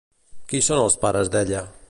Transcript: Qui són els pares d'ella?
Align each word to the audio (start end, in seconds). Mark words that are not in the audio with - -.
Qui 0.53 0.61
són 0.69 0.81
els 0.87 0.97
pares 1.05 1.31
d'ella? 1.37 1.67